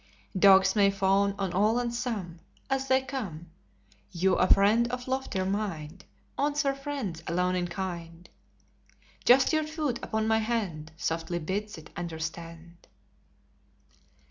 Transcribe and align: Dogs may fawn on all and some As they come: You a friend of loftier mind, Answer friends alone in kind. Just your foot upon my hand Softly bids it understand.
Dogs 0.35 0.75
may 0.75 0.89
fawn 0.89 1.35
on 1.37 1.53
all 1.53 1.77
and 1.77 1.93
some 1.93 2.39
As 2.71 2.87
they 2.87 3.01
come: 3.03 3.51
You 4.09 4.33
a 4.33 4.47
friend 4.51 4.87
of 4.91 5.07
loftier 5.07 5.45
mind, 5.45 6.05
Answer 6.39 6.73
friends 6.73 7.21
alone 7.27 7.53
in 7.53 7.67
kind. 7.67 8.27
Just 9.25 9.53
your 9.53 9.63
foot 9.67 9.99
upon 10.01 10.27
my 10.27 10.39
hand 10.39 10.91
Softly 10.97 11.37
bids 11.37 11.77
it 11.77 11.91
understand. 11.95 12.87